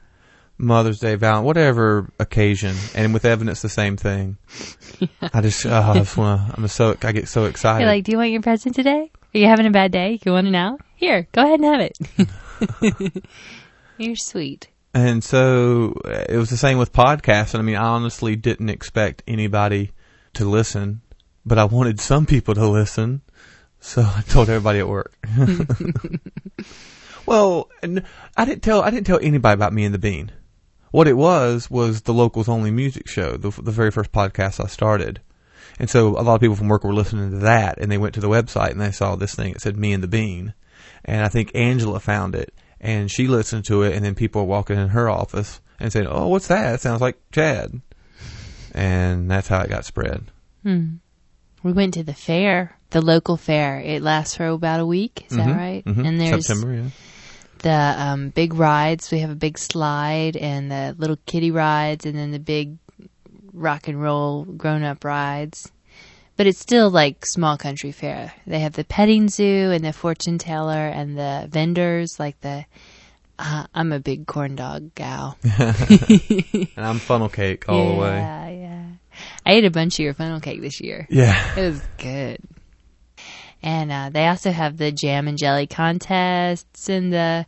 Mother's 0.60 1.00
Day, 1.00 1.14
Valentine, 1.14 1.44
whatever 1.44 2.12
occasion, 2.18 2.76
and 2.94 3.14
with 3.14 3.24
Evan 3.24 3.48
it's 3.48 3.62
the 3.62 3.68
same 3.68 3.96
thing. 3.96 4.36
I 5.22 5.40
just, 5.40 5.64
oh, 5.66 5.72
I 5.72 5.94
just 5.94 6.16
wanna, 6.16 6.54
I'm 6.56 6.68
so, 6.68 6.96
I 7.02 7.12
get 7.12 7.28
so 7.28 7.46
excited. 7.46 7.80
You're 7.80 7.88
like, 7.92 8.04
do 8.04 8.12
you 8.12 8.18
want 8.18 8.30
your 8.30 8.42
present 8.42 8.74
today? 8.74 9.10
Are 9.34 9.38
you 9.38 9.46
having 9.46 9.66
a 9.66 9.70
bad 9.70 9.90
day? 9.92 10.20
You 10.24 10.32
want 10.32 10.48
it 10.48 10.50
now? 10.50 10.78
Here, 10.96 11.26
go 11.32 11.42
ahead 11.42 11.60
and 11.60 11.64
have 11.64 11.80
it. 11.80 13.24
You're 13.98 14.16
sweet. 14.16 14.68
and 14.92 15.22
so 15.24 16.00
it 16.04 16.36
was 16.36 16.50
the 16.50 16.56
same 16.56 16.78
with 16.78 16.92
podcasts. 16.92 17.54
And 17.54 17.62
I 17.62 17.64
mean, 17.64 17.76
I 17.76 17.86
honestly 17.86 18.36
didn't 18.36 18.68
expect 18.68 19.22
anybody 19.26 19.92
to 20.34 20.44
listen, 20.44 21.00
but 21.46 21.58
I 21.58 21.64
wanted 21.64 22.00
some 22.00 22.26
people 22.26 22.54
to 22.54 22.68
listen. 22.68 23.22
So 23.80 24.02
I 24.02 24.22
told 24.28 24.50
everybody 24.50 24.78
at 24.78 24.88
work. 24.88 25.16
well, 27.24 27.70
I 28.36 28.44
didn't 28.44 28.62
tell 28.62 28.82
I 28.82 28.90
didn't 28.90 29.06
tell 29.06 29.20
anybody 29.22 29.54
about 29.54 29.72
me 29.72 29.84
and 29.84 29.94
the 29.94 29.98
Bean. 29.98 30.32
What 30.90 31.08
it 31.08 31.16
was 31.16 31.70
was 31.70 32.02
the 32.02 32.14
locals 32.14 32.48
only 32.48 32.70
music 32.70 33.08
show, 33.08 33.36
the, 33.36 33.50
the 33.50 33.70
very 33.70 33.90
first 33.90 34.12
podcast 34.12 34.62
I 34.62 34.66
started. 34.66 35.20
And 35.78 35.88
so 35.88 36.08
a 36.18 36.22
lot 36.22 36.34
of 36.34 36.40
people 36.40 36.56
from 36.56 36.68
work 36.68 36.84
were 36.84 36.92
listening 36.92 37.30
to 37.30 37.38
that, 37.38 37.78
and 37.78 37.90
they 37.90 37.98
went 37.98 38.14
to 38.14 38.20
the 38.20 38.28
website 38.28 38.72
and 38.72 38.80
they 38.80 38.90
saw 38.90 39.16
this 39.16 39.34
thing. 39.34 39.52
It 39.52 39.62
said 39.62 39.76
"Me 39.76 39.92
and 39.92 40.02
the 40.02 40.08
Bean," 40.08 40.52
and 41.04 41.24
I 41.24 41.28
think 41.28 41.52
Angela 41.54 42.00
found 42.00 42.34
it, 42.34 42.52
and 42.80 43.10
she 43.10 43.28
listened 43.28 43.64
to 43.66 43.82
it, 43.82 43.94
and 43.94 44.04
then 44.04 44.14
people 44.14 44.42
were 44.42 44.48
walking 44.48 44.78
in 44.78 44.88
her 44.88 45.08
office 45.08 45.60
and 45.78 45.90
saying, 45.92 46.06
"Oh, 46.06 46.28
what's 46.28 46.48
that? 46.48 46.74
It 46.74 46.80
sounds 46.82 47.00
like 47.00 47.16
Chad," 47.32 47.80
and 48.74 49.30
that's 49.30 49.48
how 49.48 49.60
it 49.60 49.70
got 49.70 49.84
spread. 49.84 50.24
Hmm. 50.62 50.96
We 51.62 51.72
went 51.72 51.94
to 51.94 52.02
the 52.02 52.14
fair, 52.14 52.76
the 52.90 53.00
local 53.00 53.36
fair. 53.36 53.80
It 53.80 54.02
lasts 54.02 54.36
for 54.36 54.46
about 54.48 54.80
a 54.80 54.86
week. 54.86 55.26
Is 55.30 55.36
that 55.36 55.48
Mhm, 55.48 55.56
right? 55.56 55.84
mhm. 55.84 56.06
And 56.06 56.20
there's 56.20 56.46
September, 56.46 56.74
yeah. 56.74 56.88
The 57.60 57.94
um, 57.96 58.28
big 58.30 58.54
rides. 58.54 59.10
We 59.10 59.20
have 59.20 59.30
a 59.30 59.34
big 59.36 59.58
slide 59.58 60.36
and 60.36 60.70
the 60.70 60.94
little 60.98 61.16
kiddie 61.26 61.50
rides, 61.50 62.06
and 62.06 62.16
then 62.16 62.30
the 62.30 62.38
big 62.38 62.76
rock 63.52 63.88
and 63.88 64.00
roll 64.00 64.44
grown 64.44 64.82
up 64.82 65.04
rides. 65.04 65.70
But 66.36 66.46
it's 66.46 66.58
still 66.58 66.88
like 66.90 67.26
small 67.26 67.58
country 67.58 67.92
fair. 67.92 68.32
They 68.46 68.60
have 68.60 68.72
the 68.72 68.84
petting 68.84 69.28
zoo 69.28 69.70
and 69.72 69.84
the 69.84 69.92
fortune 69.92 70.38
teller 70.38 70.72
and 70.88 71.16
the 71.16 71.46
vendors, 71.50 72.18
like 72.18 72.40
the. 72.40 72.64
Uh, 73.38 73.64
I'm 73.74 73.90
a 73.92 74.00
big 74.00 74.26
corn 74.26 74.54
dog 74.54 74.94
gal. 74.94 75.38
And 76.76 76.86
I'm 76.86 76.98
funnel 76.98 77.30
cake 77.30 77.68
all 77.68 77.78
yeah, 77.78 77.92
the 77.92 77.98
way. 77.98 78.16
yeah. 78.16 78.48
Yeah. 78.48 78.82
I 79.46 79.52
ate 79.52 79.64
a 79.64 79.70
bunch 79.70 79.94
of 79.98 80.04
your 80.04 80.14
funnel 80.14 80.40
cake 80.40 80.60
this 80.60 80.80
year. 80.80 81.06
Yeah. 81.10 81.58
It 81.58 81.62
was 81.70 81.82
good. 81.98 82.38
And 83.62 83.92
uh, 83.92 84.10
they 84.10 84.26
also 84.26 84.50
have 84.50 84.76
the 84.78 84.90
jam 84.90 85.28
and 85.28 85.36
jelly 85.36 85.66
contests 85.66 86.88
and 86.88 87.12
the 87.12 87.46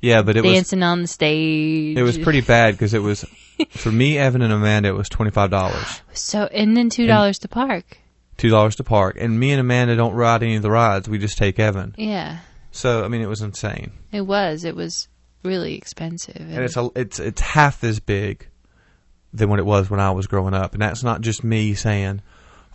Yeah, 0.00 0.22
but 0.22 0.36
it 0.36 0.44
was 0.44 0.52
dancing 0.52 0.82
on 0.82 1.02
the 1.02 1.08
stage. 1.08 1.96
it 1.96 2.02
was 2.02 2.18
pretty 2.18 2.42
bad 2.42 2.72
because 2.74 2.92
it 2.94 2.98
was 3.02 3.24
for 3.70 3.90
me, 3.90 4.18
Evan, 4.18 4.42
and 4.42 4.52
Amanda. 4.52 4.88
It 4.90 4.96
was 4.96 5.08
twenty 5.08 5.30
five 5.30 5.50
dollars, 5.50 6.02
so, 6.12 6.44
and 6.44 6.76
then 6.76 6.90
two 6.90 7.06
dollars 7.06 7.38
to 7.40 7.48
park. 7.48 7.98
two 8.36 8.50
dollars 8.50 8.76
to 8.76 8.84
park, 8.84 9.16
and 9.18 9.40
me 9.40 9.50
and 9.52 9.60
Amanda 9.60 9.96
don't 9.96 10.14
ride 10.14 10.42
any 10.42 10.56
of 10.56 10.62
the 10.62 10.70
rides. 10.70 11.08
We 11.08 11.18
just 11.18 11.38
take 11.38 11.58
Evan. 11.58 11.94
Yeah, 11.96 12.38
So 12.72 13.02
I 13.04 13.08
mean, 13.08 13.22
it 13.22 13.28
was 13.28 13.40
insane, 13.40 13.92
it 14.12 14.22
was. 14.26 14.64
It 14.64 14.76
was 14.76 15.08
really 15.42 15.74
expensive. 15.76 16.36
and 16.36 16.58
it's 16.64 16.76
a, 16.76 16.90
it's 16.94 17.18
it's 17.18 17.40
half 17.40 17.82
as 17.82 17.98
big 18.00 18.46
than 19.32 19.48
what 19.48 19.58
it 19.58 19.64
was 19.66 19.88
when 19.88 20.00
I 20.00 20.10
was 20.10 20.26
growing 20.26 20.52
up, 20.52 20.74
and 20.74 20.82
that's 20.82 21.02
not 21.02 21.22
just 21.22 21.42
me 21.42 21.72
saying. 21.74 22.20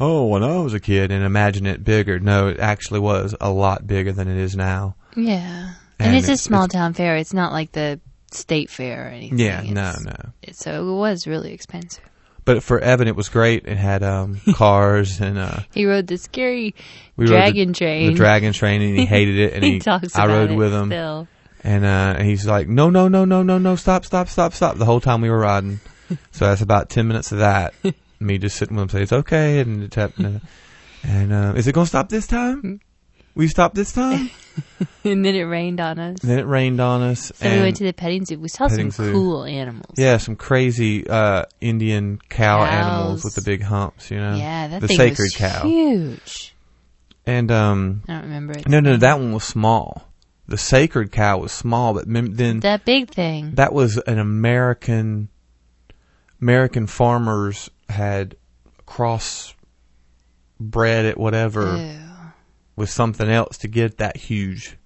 Oh, 0.03 0.25
when 0.25 0.43
I 0.43 0.57
was 0.57 0.73
a 0.73 0.79
kid 0.79 1.11
and 1.11 1.23
imagine 1.23 1.65
it 1.67 1.83
bigger. 1.83 2.19
No, 2.19 2.47
it 2.47 2.59
actually 2.59 2.99
was 3.01 3.35
a 3.39 3.51
lot 3.51 3.85
bigger 3.85 4.11
than 4.11 4.27
it 4.27 4.37
is 4.37 4.55
now. 4.55 4.95
yeah, 5.15 5.73
and, 5.99 6.07
And 6.09 6.17
it's 6.17 6.27
a 6.27 6.37
small 6.37 6.63
it's- 6.65 6.73
town 6.73 6.93
fair. 6.93 7.15
It's 7.17 7.33
not 7.33 7.51
like 7.53 7.71
the 7.71 7.99
state 8.31 8.69
fair 8.71 9.05
or 9.05 9.09
anything. 9.09 9.37
Yeah, 9.39 9.61
no, 9.61 9.89
It's- 9.89 10.03
no. 10.03 10.29
it- 10.41 10.55
So 10.55 10.89
it 10.89 10.95
was 10.95 11.27
really 11.27 11.53
expensive. 11.53 12.03
But 12.43 12.63
for 12.63 12.79
Evan, 12.79 13.07
it 13.07 13.15
was 13.15 13.29
great. 13.29 13.67
It 13.67 13.77
had 13.77 14.01
um, 14.01 14.41
cars 14.55 15.21
and 15.21 15.37
uh, 15.37 15.59
He 15.71 15.85
rode 15.85 16.07
the 16.07 16.17
scary 16.17 16.73
we 17.15 17.27
dragon 17.27 17.67
the, 17.67 17.73
train. 17.75 18.07
the 18.07 18.13
dragon 18.15 18.51
train, 18.53 18.81
and 18.81 18.97
he 18.97 19.05
hated 19.05 19.37
it. 19.37 19.53
And 19.53 19.63
he, 19.67 19.73
he, 19.73 19.79
talks 19.79 20.15
I 20.15 20.25
about 20.25 20.33
rode 20.33 20.51
it 20.51 20.55
with 20.55 20.73
him, 20.73 20.87
still. 20.89 21.27
and 21.63 21.85
uh, 21.85 22.15
and 22.17 22.27
he's 22.27 22.47
like, 22.47 22.67
no, 22.67 22.89
no, 22.89 23.07
no, 23.07 23.25
no, 23.25 23.43
no, 23.43 23.59
no, 23.59 23.75
stop, 23.75 24.03
stop, 24.05 24.27
stop, 24.27 24.53
stop. 24.55 24.77
The 24.77 24.85
whole 24.85 24.99
time 24.99 25.21
we 25.21 25.29
were 25.29 25.37
riding, 25.37 25.79
so 26.31 26.45
that's 26.45 26.61
about 26.61 26.89
ten 26.89 27.07
minutes 27.07 27.31
of 27.31 27.37
that. 27.37 27.75
Me 28.21 28.37
just 28.37 28.55
sitting 28.57 28.75
with 28.75 28.83
him, 28.83 28.89
saying 28.89 29.03
it's 29.03 29.13
okay, 29.13 29.59
and 29.59 29.83
it's 29.83 29.95
happening. 29.95 30.41
And 31.03 31.33
uh, 31.33 31.53
is 31.55 31.67
it 31.67 31.73
gonna 31.73 31.87
stop 31.87 32.09
this 32.09 32.27
time? 32.27 32.79
We 33.33 33.47
stopped 33.47 33.75
this 33.75 33.91
time. 33.93 34.29
and 35.05 35.23
then 35.25 35.35
it 35.35 35.43
rained 35.43 35.79
on 35.79 35.97
us. 35.99 36.17
then 36.21 36.37
it 36.39 36.45
rained 36.45 36.79
on 36.81 37.01
us. 37.01 37.31
So 37.35 37.49
we 37.49 37.61
went 37.61 37.77
to 37.77 37.85
the 37.85 37.93
petting 37.93 38.25
zoo. 38.25 38.37
We 38.39 38.49
saw 38.49 38.67
some 38.67 38.91
zoo. 38.91 39.11
cool 39.13 39.45
animals. 39.45 39.95
yeah, 39.97 40.17
some 40.17 40.35
crazy 40.35 41.07
uh, 41.07 41.45
Indian 41.61 42.19
cow 42.29 42.63
animals 42.65 43.23
with 43.23 43.35
the 43.35 43.41
big 43.41 43.61
humps. 43.63 44.11
You 44.11 44.17
know, 44.17 44.35
Yeah, 44.35 44.67
that 44.67 44.81
the 44.81 44.87
thing 44.89 44.97
sacred 44.97 45.23
was 45.25 45.35
cow. 45.35 45.63
huge. 45.63 46.53
And 47.25 47.51
um, 47.51 48.03
I 48.07 48.13
don't 48.13 48.23
remember 48.23 48.53
it. 48.57 48.67
no, 48.67 48.79
no, 48.81 48.97
that 48.97 49.17
one 49.17 49.31
was 49.33 49.43
small. 49.45 50.07
The 50.47 50.57
sacred 50.57 51.11
cow 51.13 51.37
was 51.37 51.53
small, 51.53 51.93
but 51.93 52.07
mem- 52.07 52.35
then 52.35 52.59
That 52.59 52.83
big 52.83 53.09
thing. 53.09 53.51
that 53.55 53.71
was 53.73 53.97
an 53.97 54.19
American 54.19 55.29
American 56.41 56.87
farmers 56.87 57.69
had 57.91 58.35
cross 58.85 59.53
bred 60.59 61.05
it 61.05 61.17
whatever 61.17 61.77
Ew. 61.77 61.99
with 62.75 62.89
something 62.89 63.29
else 63.29 63.57
to 63.59 63.67
get 63.67 63.97
that 63.97 64.17
huge 64.17 64.77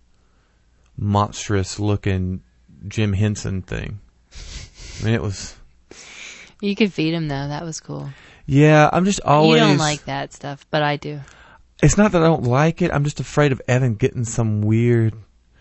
monstrous 0.98 1.80
looking 1.80 2.42
Jim 2.88 3.14
Henson 3.14 3.62
thing. 3.62 4.00
I 5.02 5.06
mean 5.06 5.14
it 5.14 5.22
was 5.22 5.56
You 6.62 6.76
could 6.76 6.94
feed 6.94 7.14
him 7.14 7.28
though. 7.28 7.48
That 7.48 7.64
was 7.64 7.80
cool. 7.80 8.10
yeah, 8.46 8.90
I'm 8.92 9.06
just 9.06 9.22
always 9.22 9.62
you 9.62 9.68
don't 9.68 9.78
like 9.78 10.06
that 10.06 10.34
stuff, 10.34 10.66
but 10.70 10.82
I 10.84 10.98
do. 10.98 11.20
It's 11.84 11.98
not 11.98 12.14
that 12.14 12.22
I 12.22 12.26
don't 12.26 12.44
like 12.44 12.82
it. 12.82 12.92
I'm 12.94 13.04
just 13.04 13.20
afraid 13.20 13.52
of 13.52 13.62
Evan 13.68 13.96
getting 13.96 14.24
some 14.24 14.62
weird. 14.62 15.14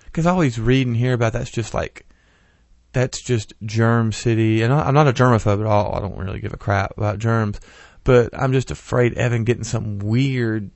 Because 0.05 0.27
I 0.27 0.31
always 0.31 0.61
read 0.61 0.87
and 0.87 0.97
hear 0.97 1.13
about 1.13 1.33
that's 1.33 1.51
just 1.51 1.75
like, 1.75 2.07
that's 2.95 3.21
just 3.21 3.53
germ 3.65 4.13
city. 4.13 4.63
And 4.63 4.73
I, 4.73 4.87
I'm 4.87 4.95
not 4.95 5.09
a 5.09 5.13
germaphobe 5.13 5.61
at 5.61 5.67
all. 5.67 5.95
I 5.95 6.01
don't 6.01 6.17
really 6.17 6.41
give 6.41 6.55
a 6.55 6.57
crap 6.57 6.97
about 6.97 7.19
germs. 7.19 7.61
But 8.05 8.31
I'm 8.39 8.53
just 8.53 8.71
afraid 8.71 9.15
Evan 9.15 9.45
getting 9.45 9.65
some 9.65 9.99
weird 9.99 10.71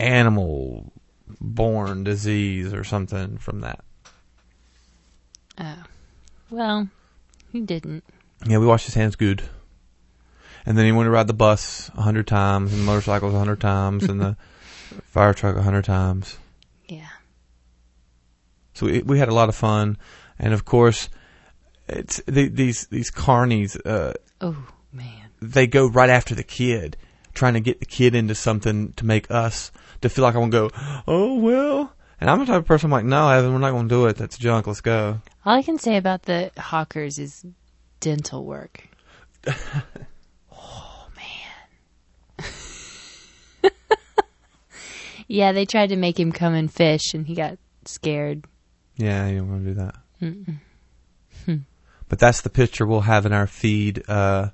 animal 0.00 0.92
born 1.40 2.04
disease 2.04 2.72
or 2.72 2.82
something 2.82 3.38
from 3.38 3.60
that. 3.60 3.84
Oh. 5.58 5.84
Well, 6.50 6.88
he 7.52 7.60
didn't. 7.60 8.04
Yeah, 8.46 8.58
we 8.58 8.66
washed 8.66 8.86
his 8.86 8.94
hands 8.94 9.16
good. 9.16 9.42
And 10.66 10.78
then 10.78 10.86
he 10.86 10.92
went 10.92 11.06
to 11.06 11.10
ride 11.10 11.26
the 11.26 11.34
bus 11.34 11.90
a 11.94 12.02
hundred 12.02 12.26
times 12.26 12.72
and 12.72 12.82
the 12.82 12.86
motorcycles 12.86 13.34
a 13.34 13.38
hundred 13.38 13.60
times 13.60 14.04
and 14.04 14.20
the 14.20 14.36
fire 15.04 15.34
truck 15.34 15.56
a 15.56 15.62
hundred 15.62 15.84
times. 15.84 16.38
Yeah. 16.88 17.08
So 18.74 18.86
we, 18.86 19.02
we 19.02 19.18
had 19.18 19.28
a 19.28 19.34
lot 19.34 19.48
of 19.48 19.54
fun, 19.54 19.98
and 20.38 20.54
of 20.54 20.64
course, 20.64 21.08
it's 21.88 22.20
the, 22.26 22.48
these 22.48 22.86
these 22.88 23.10
carnies. 23.10 23.78
Uh, 23.84 24.14
Oh 24.40 24.56
man. 24.92 25.30
they 25.40 25.66
go 25.66 25.86
right 25.86 26.10
after 26.10 26.34
the 26.34 26.42
kid, 26.42 26.96
trying 27.34 27.54
to 27.54 27.60
get 27.60 27.80
the 27.80 27.86
kid 27.86 28.14
into 28.14 28.34
something 28.34 28.92
to 28.94 29.04
make 29.06 29.30
us 29.30 29.70
to 30.02 30.08
feel 30.08 30.22
like 30.24 30.34
I 30.34 30.38
want 30.38 30.52
to 30.52 30.68
go. 30.68 31.02
Oh 31.06 31.34
well, 31.38 31.92
and 32.20 32.28
I'm 32.30 32.38
the 32.40 32.46
type 32.46 32.56
of 32.60 32.66
person 32.66 32.86
I'm 32.88 32.92
like, 32.92 33.04
no, 33.04 33.28
Evan, 33.28 33.52
we're 33.52 33.58
not 33.58 33.70
going 33.70 33.88
to 33.88 33.94
do 33.94 34.06
it. 34.06 34.16
That's 34.16 34.36
junk. 34.38 34.66
Let's 34.66 34.80
go. 34.80 35.20
All 35.44 35.54
I 35.56 35.62
can 35.62 35.78
say 35.78 35.96
about 35.96 36.22
the 36.22 36.50
hawkers 36.58 37.18
is 37.18 37.44
dental 38.00 38.44
work. 38.44 38.84
oh 40.52 41.06
man. 41.16 42.50
yeah, 45.28 45.52
they 45.52 45.64
tried 45.66 45.88
to 45.90 45.96
make 45.96 46.18
him 46.18 46.32
come 46.32 46.54
and 46.54 46.72
fish, 46.72 47.14
and 47.14 47.26
he 47.26 47.34
got 47.34 47.58
scared. 47.84 48.44
Yeah, 48.96 49.26
you 49.28 49.38
don't 49.38 49.50
want 49.50 49.64
to 49.64 49.70
do 49.70 49.74
that. 49.80 49.94
Mm-mm. 50.22 50.56
But 52.08 52.18
that's 52.18 52.42
the 52.42 52.50
picture 52.50 52.86
we'll 52.86 53.02
have 53.02 53.26
in 53.26 53.32
our 53.32 53.46
feed 53.46 54.08
uh, 54.08 54.50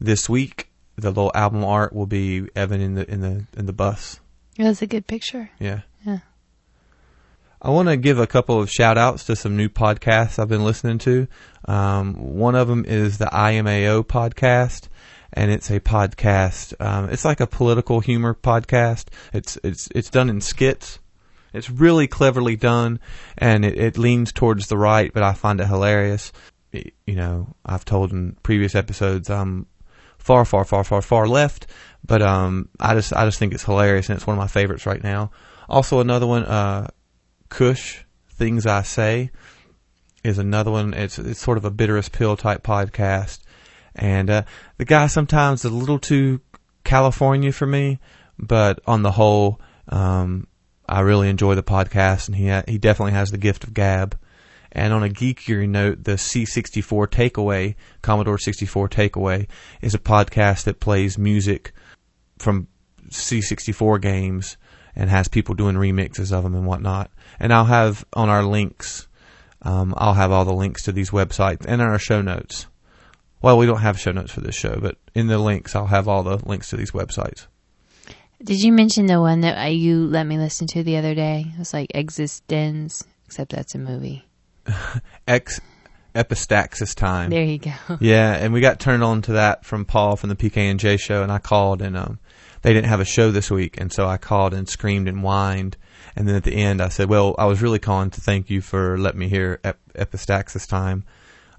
this 0.00 0.28
week. 0.28 0.68
The 0.96 1.10
little 1.10 1.32
album 1.34 1.64
art 1.64 1.92
will 1.92 2.06
be 2.06 2.48
Evan 2.56 2.80
in 2.80 2.94
the 2.94 3.08
in 3.08 3.20
the 3.20 3.46
in 3.56 3.66
the 3.66 3.72
bus. 3.72 4.20
It 4.56 4.64
was 4.64 4.82
a 4.82 4.86
good 4.86 5.06
picture. 5.06 5.50
Yeah. 5.60 5.82
Yeah. 6.04 6.18
I 7.60 7.70
want 7.70 7.88
to 7.88 7.96
give 7.96 8.18
a 8.18 8.26
couple 8.26 8.60
of 8.60 8.70
shout 8.70 8.98
outs 8.98 9.24
to 9.24 9.36
some 9.36 9.56
new 9.56 9.68
podcasts 9.68 10.38
I've 10.38 10.48
been 10.48 10.64
listening 10.64 10.98
to. 10.98 11.26
Um, 11.66 12.14
one 12.36 12.54
of 12.54 12.68
them 12.68 12.84
is 12.84 13.18
the 13.18 13.26
IMAO 13.26 14.04
podcast, 14.04 14.88
and 15.32 15.50
it's 15.50 15.70
a 15.70 15.80
podcast. 15.80 16.74
Um, 16.80 17.10
it's 17.10 17.24
like 17.24 17.40
a 17.40 17.46
political 17.46 18.00
humor 18.00 18.34
podcast. 18.34 19.06
It's 19.32 19.58
it's 19.64 19.88
it's 19.94 20.10
done 20.10 20.30
in 20.30 20.40
skits. 20.40 20.98
It's 21.52 21.70
really 21.70 22.06
cleverly 22.06 22.56
done, 22.56 23.00
and 23.36 23.64
it, 23.64 23.78
it 23.78 23.98
leans 23.98 24.32
towards 24.32 24.68
the 24.68 24.78
right, 24.78 25.12
but 25.12 25.22
I 25.22 25.32
find 25.32 25.60
it 25.60 25.66
hilarious. 25.66 26.32
You 26.72 27.14
know, 27.14 27.54
I've 27.64 27.84
told 27.84 28.12
in 28.12 28.36
previous 28.42 28.74
episodes 28.74 29.30
I'm 29.30 29.66
far, 30.18 30.44
far, 30.44 30.64
far, 30.64 30.84
far, 30.84 31.00
far 31.00 31.26
left, 31.26 31.66
but 32.04 32.20
um, 32.20 32.68
I 32.78 32.94
just 32.94 33.12
I 33.12 33.24
just 33.24 33.38
think 33.38 33.54
it's 33.54 33.64
hilarious, 33.64 34.08
and 34.08 34.16
it's 34.16 34.26
one 34.26 34.36
of 34.36 34.40
my 34.40 34.48
favorites 34.48 34.86
right 34.86 35.02
now. 35.02 35.30
Also, 35.68 36.00
another 36.00 36.26
one, 36.26 36.44
uh, 36.44 36.88
Kush, 37.48 38.04
Things 38.30 38.66
I 38.66 38.82
Say, 38.82 39.30
is 40.22 40.38
another 40.38 40.70
one. 40.70 40.92
It's 40.94 41.18
it's 41.18 41.40
sort 41.40 41.58
of 41.58 41.64
a 41.64 41.70
bitterest 41.70 42.12
pill 42.12 42.36
type 42.36 42.62
podcast, 42.62 43.40
and 43.94 44.28
uh, 44.28 44.42
the 44.76 44.84
guy 44.84 45.06
sometimes 45.06 45.64
is 45.64 45.72
a 45.72 45.74
little 45.74 45.98
too 45.98 46.40
California 46.84 47.52
for 47.52 47.66
me, 47.66 47.98
but 48.38 48.80
on 48.86 49.02
the 49.02 49.12
whole, 49.12 49.60
um, 49.88 50.46
I 50.88 51.00
really 51.00 51.28
enjoy 51.28 51.54
the 51.54 51.62
podcast, 51.62 52.28
and 52.28 52.36
he 52.36 52.48
ha- 52.48 52.64
he 52.68 52.78
definitely 52.78 53.12
has 53.12 53.30
the 53.30 53.38
gift 53.38 53.64
of 53.64 53.74
gab. 53.74 54.18
And 54.72 54.92
on 54.92 55.02
a 55.02 55.08
geekier 55.08 55.68
note, 55.68 56.04
the 56.04 56.12
C64 56.12 57.08
Takeaway, 57.08 57.74
Commodore 58.02 58.38
64 58.38 58.88
Takeaway, 58.88 59.48
is 59.80 59.94
a 59.94 59.98
podcast 59.98 60.64
that 60.64 60.80
plays 60.80 61.16
music 61.16 61.72
from 62.38 62.68
C64 63.10 64.00
games 64.00 64.56
and 64.94 65.08
has 65.08 65.28
people 65.28 65.54
doing 65.54 65.76
remixes 65.76 66.32
of 66.32 66.44
them 66.44 66.54
and 66.54 66.66
whatnot. 66.66 67.10
And 67.38 67.52
I'll 67.52 67.64
have 67.64 68.04
on 68.12 68.28
our 68.28 68.42
links, 68.42 69.08
um, 69.62 69.94
I'll 69.96 70.14
have 70.14 70.32
all 70.32 70.44
the 70.44 70.52
links 70.52 70.84
to 70.84 70.92
these 70.92 71.10
websites 71.10 71.64
and 71.66 71.80
in 71.80 71.88
our 71.88 71.98
show 71.98 72.20
notes. 72.20 72.66
Well, 73.40 73.56
we 73.56 73.66
don't 73.66 73.80
have 73.80 73.98
show 73.98 74.12
notes 74.12 74.32
for 74.32 74.40
this 74.40 74.56
show, 74.56 74.78
but 74.80 74.96
in 75.14 75.28
the 75.28 75.38
links, 75.38 75.76
I'll 75.76 75.86
have 75.86 76.08
all 76.08 76.24
the 76.24 76.38
links 76.44 76.70
to 76.70 76.76
these 76.76 76.90
websites. 76.90 77.46
Did 78.42 78.60
you 78.60 78.72
mention 78.72 79.06
the 79.06 79.20
one 79.20 79.40
that 79.40 79.72
you 79.72 80.06
let 80.06 80.26
me 80.26 80.38
listen 80.38 80.66
to 80.68 80.82
the 80.82 80.96
other 80.96 81.14
day? 81.14 81.46
It 81.54 81.58
was 81.58 81.72
like 81.72 81.90
Existence, 81.94 83.04
except 83.26 83.52
that's 83.52 83.74
a 83.74 83.78
movie. 83.78 84.27
X 85.28 85.60
Epistaxis 86.14 86.94
time. 86.94 87.30
There 87.30 87.44
you 87.44 87.58
go. 87.58 87.72
Yeah, 88.00 88.34
and 88.34 88.52
we 88.52 88.60
got 88.60 88.80
turned 88.80 89.04
on 89.04 89.22
to 89.22 89.32
that 89.32 89.64
from 89.64 89.84
Paul 89.84 90.16
from 90.16 90.30
the 90.30 90.36
PK 90.36 90.56
and 90.56 90.80
J 90.80 90.96
show, 90.96 91.22
and 91.22 91.30
I 91.30 91.38
called, 91.38 91.82
and 91.82 91.96
um, 91.96 92.18
they 92.62 92.72
didn't 92.72 92.88
have 92.88 93.00
a 93.00 93.04
show 93.04 93.30
this 93.30 93.50
week, 93.50 93.80
and 93.80 93.92
so 93.92 94.06
I 94.06 94.16
called 94.16 94.54
and 94.54 94.68
screamed 94.68 95.08
and 95.08 95.22
whined, 95.22 95.76
and 96.16 96.26
then 96.26 96.34
at 96.34 96.44
the 96.44 96.54
end 96.54 96.80
I 96.80 96.88
said, 96.88 97.08
"Well, 97.08 97.34
I 97.38 97.44
was 97.46 97.62
really 97.62 97.78
calling 97.78 98.10
to 98.10 98.20
thank 98.20 98.50
you 98.50 98.60
for 98.60 98.98
letting 98.98 99.20
me 99.20 99.28
hear 99.28 99.60
Ep- 99.62 99.78
Epistaxis 99.94 100.66
time. 100.68 101.04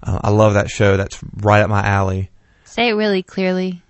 Uh, 0.02 0.20
I 0.24 0.30
love 0.30 0.54
that 0.54 0.68
show. 0.70 0.96
That's 0.96 1.18
right 1.36 1.62
up 1.62 1.70
my 1.70 1.86
alley. 1.86 2.30
Say 2.64 2.88
it 2.88 2.92
really 2.94 3.22
clearly. 3.22 3.82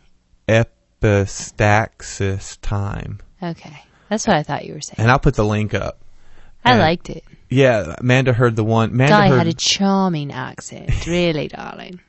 Epistaxis 0.48 2.58
time, 2.60 3.20
Okay. 3.42 3.84
That's 4.08 4.26
what 4.26 4.36
I 4.36 4.42
thought 4.42 4.64
you 4.64 4.74
were 4.74 4.80
saying. 4.80 4.96
and 4.98 5.10
I'll 5.10 5.20
put 5.20 5.34
the 5.36 5.44
link 5.44 5.72
up. 5.74 6.00
I 6.64 6.72
and- 6.72 6.80
liked 6.80 7.10
it. 7.10 7.24
Yeah, 7.50 7.96
Amanda 7.98 8.32
heard 8.32 8.56
the 8.56 8.64
one. 8.64 8.90
Amanda 8.90 9.12
Guy 9.12 9.28
heard, 9.28 9.38
had 9.38 9.46
a 9.48 9.52
charming 9.52 10.32
accent. 10.32 10.90
Really, 11.06 11.48
darling. 11.48 12.00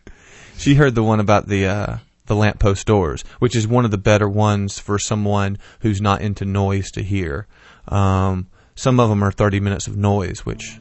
she 0.58 0.76
heard 0.76 0.94
the 0.96 1.04
one 1.04 1.20
about 1.20 1.48
the 1.48 1.66
uh, 1.66 1.98
the 2.28 2.36
lamppost 2.36 2.86
doors, 2.88 3.24
which 3.40 3.56
is 3.56 3.68
one 3.68 3.84
of 3.84 3.92
the 3.92 3.98
better 3.98 4.30
ones 4.30 4.78
for 4.80 5.00
someone 5.00 5.58
who's 5.80 6.00
not 6.00 6.22
into 6.22 6.46
noise 6.46 6.92
to 6.92 7.02
hear. 7.04 7.48
Um, 7.88 8.48
some 8.76 9.00
of 9.00 9.10
them 9.10 9.24
are 9.24 9.32
30 9.32 9.60
minutes 9.60 9.88
of 9.88 9.98
noise, 9.98 10.46
which 10.46 10.80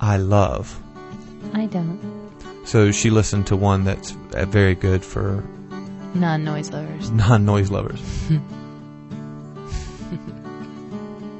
I 0.00 0.16
love. 0.16 0.80
I 1.52 1.66
don't. 1.66 2.00
So 2.64 2.90
she 2.92 3.10
listened 3.10 3.46
to 3.48 3.56
one 3.56 3.84
that's 3.84 4.16
uh, 4.34 4.46
very 4.46 4.74
good 4.74 5.04
for 5.04 5.44
Non 6.14 6.44
noise 6.44 6.70
lovers. 6.70 7.10
non-noise 7.10 7.70
lovers. 7.70 8.00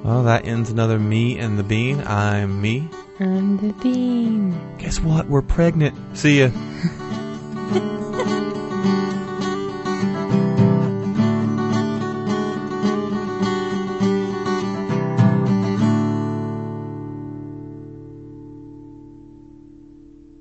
well, 0.05 0.23
that 0.25 0.47
ends 0.47 0.71
another 0.71 0.99
me 0.99 1.39
and 1.39 1.59
the 1.59 1.63
bean. 1.63 2.01
I'm 2.07 2.61
me. 2.61 2.89
I'm 3.21 3.57
the 3.57 3.73
bean. 3.75 4.59
Guess 4.79 5.01
what? 5.01 5.29
We're 5.29 5.43
pregnant. 5.43 5.97
See 6.17 6.41
ya. 6.41 6.51